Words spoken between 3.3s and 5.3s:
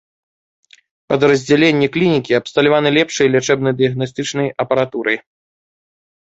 лячэбна-дыягнастычнай апаратурай.